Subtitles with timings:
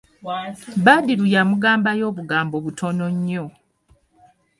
[0.85, 3.45] Badru yamugambayo obugambo butono nnyo.